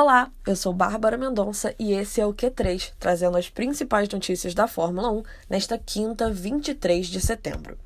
Olá, 0.00 0.30
eu 0.46 0.54
sou 0.54 0.72
Bárbara 0.72 1.18
Mendonça 1.18 1.74
e 1.76 1.92
esse 1.92 2.20
é 2.20 2.24
o 2.24 2.32
Q3, 2.32 2.92
trazendo 3.00 3.36
as 3.36 3.50
principais 3.50 4.08
notícias 4.08 4.54
da 4.54 4.68
Fórmula 4.68 5.10
1 5.10 5.24
nesta 5.50 5.76
quinta, 5.76 6.30
23 6.30 7.04
de 7.04 7.20
setembro. 7.20 7.76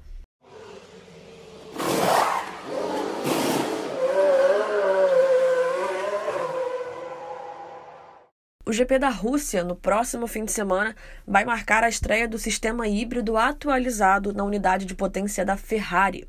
O 8.67 8.72
GP 8.75 8.99
da 8.99 9.08
Rússia, 9.08 9.64
no 9.64 9.75
próximo 9.75 10.26
fim 10.26 10.44
de 10.44 10.53
semana, 10.53 10.94
vai 11.26 11.46
marcar 11.46 11.82
a 11.82 11.89
estreia 11.89 12.29
do 12.29 12.39
sistema 12.39 12.86
híbrido 12.86 13.39
atualizado 13.39 14.35
na 14.35 14.44
unidade 14.44 14.85
de 14.85 14.94
potência 14.94 15.46
da 15.46 15.57
Ferrari. 15.57 16.29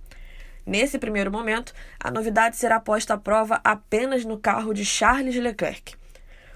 Nesse 0.65 0.97
primeiro 0.97 1.31
momento, 1.31 1.73
a 1.99 2.09
novidade 2.09 2.55
será 2.55 2.79
posta 2.79 3.15
à 3.15 3.17
prova 3.17 3.59
apenas 3.63 4.23
no 4.23 4.37
carro 4.37 4.73
de 4.73 4.85
Charles 4.85 5.35
Leclerc. 5.35 5.95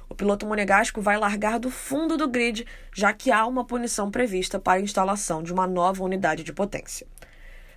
O 0.10 0.16
piloto 0.16 0.46
monegasco 0.46 1.02
vai 1.02 1.18
largar 1.18 1.60
do 1.60 1.70
fundo 1.70 2.16
do 2.16 2.28
grid, 2.28 2.66
já 2.94 3.12
que 3.12 3.32
há 3.32 3.46
uma 3.46 3.66
punição 3.66 4.10
prevista 4.10 4.58
para 4.58 4.80
a 4.80 4.82
instalação 4.82 5.44
de 5.44 5.52
uma 5.52 5.68
nova 5.68 6.04
unidade 6.04 6.44
de 6.44 6.54
potência. 6.54 7.06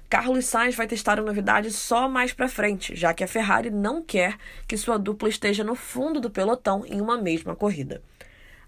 Carlos 0.09 0.45
Sainz 0.45 0.75
vai 0.75 0.87
testar 0.87 1.19
a 1.19 1.23
novidade 1.23 1.71
só 1.71 2.09
mais 2.09 2.33
para 2.33 2.49
frente, 2.49 2.95
já 2.97 3.15
que 3.15 3.23
a 3.23 3.29
Ferrari 3.29 3.71
não 3.71 4.03
quer 4.03 4.37
que 4.67 4.77
sua 4.77 4.99
dupla 4.99 5.29
esteja 5.29 5.63
no 5.63 5.75
fundo 5.75 6.21
do 6.21 6.31
pelotão 6.31 6.85
em 6.87 7.01
uma 7.01 7.17
mesma 7.17 7.55
corrida. 7.55 8.03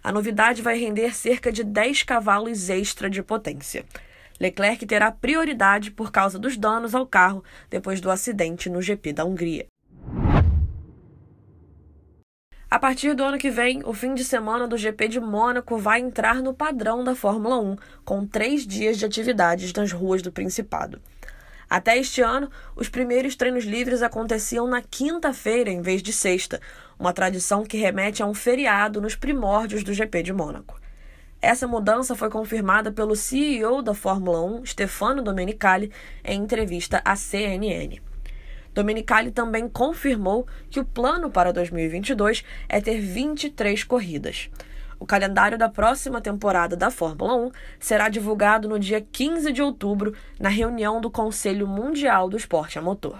A 0.02 0.10
novidade 0.10 0.62
vai 0.62 0.78
render 0.78 1.14
cerca 1.14 1.52
de 1.52 1.62
10 1.62 2.02
cavalos 2.02 2.68
extra 2.68 3.08
de 3.08 3.22
potência. 3.22 3.84
Leclerc 4.42 4.84
terá 4.86 5.12
prioridade 5.12 5.92
por 5.92 6.10
causa 6.10 6.36
dos 6.36 6.56
danos 6.56 6.96
ao 6.96 7.06
carro 7.06 7.44
depois 7.70 8.00
do 8.00 8.10
acidente 8.10 8.68
no 8.68 8.82
GP 8.82 9.12
da 9.12 9.24
Hungria. 9.24 9.66
A 12.68 12.76
partir 12.76 13.14
do 13.14 13.22
ano 13.22 13.38
que 13.38 13.52
vem, 13.52 13.82
o 13.84 13.94
fim 13.94 14.14
de 14.14 14.24
semana 14.24 14.66
do 14.66 14.76
GP 14.76 15.06
de 15.06 15.20
Mônaco 15.20 15.78
vai 15.78 16.00
entrar 16.00 16.42
no 16.42 16.52
padrão 16.52 17.04
da 17.04 17.14
Fórmula 17.14 17.56
1, 17.60 17.76
com 18.04 18.26
três 18.26 18.66
dias 18.66 18.98
de 18.98 19.04
atividades 19.04 19.72
nas 19.74 19.92
ruas 19.92 20.22
do 20.22 20.32
Principado. 20.32 21.00
Até 21.70 21.96
este 21.96 22.20
ano, 22.20 22.50
os 22.74 22.88
primeiros 22.88 23.36
treinos 23.36 23.62
livres 23.62 24.02
aconteciam 24.02 24.66
na 24.66 24.82
quinta-feira 24.82 25.70
em 25.70 25.82
vez 25.82 26.02
de 26.02 26.12
sexta, 26.12 26.60
uma 26.98 27.12
tradição 27.12 27.62
que 27.62 27.76
remete 27.76 28.24
a 28.24 28.26
um 28.26 28.34
feriado 28.34 29.00
nos 29.00 29.14
primórdios 29.14 29.84
do 29.84 29.94
GP 29.94 30.24
de 30.24 30.32
Mônaco. 30.32 30.81
Essa 31.44 31.66
mudança 31.66 32.14
foi 32.14 32.30
confirmada 32.30 32.92
pelo 32.92 33.16
CEO 33.16 33.82
da 33.82 33.92
Fórmula 33.92 34.40
1, 34.44 34.64
Stefano 34.64 35.24
Domenicali, 35.24 35.90
em 36.24 36.40
entrevista 36.40 37.02
à 37.04 37.16
CNN. 37.16 38.00
Domenicali 38.72 39.32
também 39.32 39.68
confirmou 39.68 40.46
que 40.70 40.78
o 40.78 40.84
plano 40.84 41.28
para 41.32 41.52
2022 41.52 42.44
é 42.68 42.80
ter 42.80 43.00
23 43.00 43.82
corridas. 43.82 44.50
O 45.00 45.04
calendário 45.04 45.58
da 45.58 45.68
próxima 45.68 46.20
temporada 46.20 46.76
da 46.76 46.92
Fórmula 46.92 47.34
1 47.34 47.50
será 47.80 48.08
divulgado 48.08 48.68
no 48.68 48.78
dia 48.78 49.00
15 49.00 49.52
de 49.52 49.60
outubro, 49.60 50.14
na 50.38 50.48
reunião 50.48 51.00
do 51.00 51.10
Conselho 51.10 51.66
Mundial 51.66 52.28
do 52.28 52.36
Esporte 52.36 52.78
a 52.78 52.82
Motor. 52.82 53.18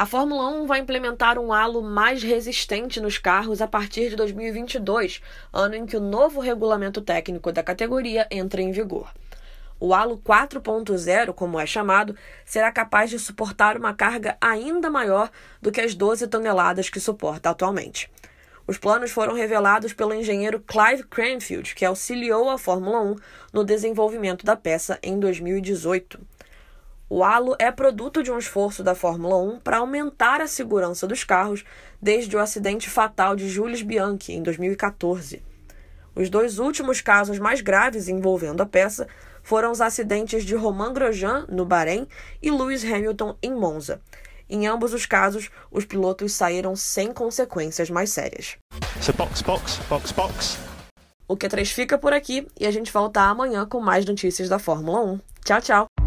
A 0.00 0.06
Fórmula 0.06 0.48
1 0.48 0.66
vai 0.66 0.80
implementar 0.80 1.38
um 1.38 1.52
halo 1.52 1.82
mais 1.82 2.22
resistente 2.22 2.98
nos 3.02 3.18
carros 3.18 3.60
a 3.60 3.68
partir 3.68 4.08
de 4.08 4.16
2022, 4.16 5.20
ano 5.52 5.74
em 5.74 5.84
que 5.84 5.94
o 5.94 6.00
novo 6.00 6.40
regulamento 6.40 7.02
técnico 7.02 7.52
da 7.52 7.62
categoria 7.62 8.26
entra 8.30 8.62
em 8.62 8.72
vigor. 8.72 9.12
O 9.78 9.92
halo 9.92 10.16
4.0, 10.16 11.34
como 11.34 11.60
é 11.60 11.66
chamado, 11.66 12.16
será 12.46 12.72
capaz 12.72 13.10
de 13.10 13.18
suportar 13.18 13.76
uma 13.76 13.92
carga 13.92 14.38
ainda 14.40 14.88
maior 14.88 15.30
do 15.60 15.70
que 15.70 15.82
as 15.82 15.94
12 15.94 16.28
toneladas 16.28 16.88
que 16.88 16.98
suporta 16.98 17.50
atualmente. 17.50 18.10
Os 18.66 18.78
planos 18.78 19.10
foram 19.10 19.34
revelados 19.34 19.92
pelo 19.92 20.14
engenheiro 20.14 20.60
Clive 20.60 21.02
Cranfield, 21.02 21.74
que 21.74 21.84
auxiliou 21.84 22.48
a 22.48 22.56
Fórmula 22.56 23.02
1 23.02 23.16
no 23.52 23.62
desenvolvimento 23.62 24.46
da 24.46 24.56
peça 24.56 24.98
em 25.02 25.20
2018. 25.20 26.18
O 27.12 27.24
halo 27.24 27.56
é 27.58 27.72
produto 27.72 28.22
de 28.22 28.30
um 28.30 28.38
esforço 28.38 28.84
da 28.84 28.94
Fórmula 28.94 29.36
1 29.36 29.58
para 29.58 29.78
aumentar 29.78 30.40
a 30.40 30.46
segurança 30.46 31.08
dos 31.08 31.24
carros 31.24 31.64
desde 32.00 32.36
o 32.36 32.38
acidente 32.38 32.88
fatal 32.88 33.34
de 33.34 33.48
Jules 33.48 33.82
Bianchi 33.82 34.32
em 34.32 34.40
2014. 34.40 35.42
Os 36.14 36.30
dois 36.30 36.60
últimos 36.60 37.00
casos 37.00 37.40
mais 37.40 37.60
graves 37.62 38.06
envolvendo 38.06 38.60
a 38.60 38.66
peça 38.66 39.08
foram 39.42 39.72
os 39.72 39.80
acidentes 39.80 40.44
de 40.44 40.54
Romain 40.54 40.92
Grosjean, 40.92 41.46
no 41.48 41.64
Bahrein, 41.64 42.06
e 42.40 42.48
Lewis 42.48 42.84
Hamilton, 42.84 43.36
em 43.42 43.52
Monza. 43.52 44.00
Em 44.48 44.68
ambos 44.68 44.94
os 44.94 45.04
casos, 45.04 45.50
os 45.68 45.84
pilotos 45.84 46.32
saíram 46.32 46.76
sem 46.76 47.12
consequências 47.12 47.90
mais 47.90 48.10
sérias. 48.10 48.56
So 49.00 49.12
box, 49.14 49.42
box, 49.42 49.80
box, 49.88 50.12
box. 50.12 50.58
O 51.26 51.36
Q3 51.36 51.72
fica 51.72 51.98
por 51.98 52.12
aqui 52.12 52.46
e 52.58 52.68
a 52.68 52.70
gente 52.70 52.92
volta 52.92 53.22
amanhã 53.22 53.66
com 53.66 53.80
mais 53.80 54.04
notícias 54.04 54.48
da 54.48 54.60
Fórmula 54.60 55.02
1. 55.02 55.20
Tchau, 55.44 55.60
tchau! 55.60 55.99